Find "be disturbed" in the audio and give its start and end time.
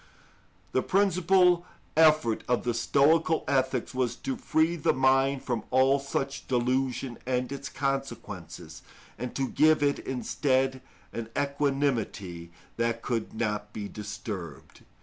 13.73-14.81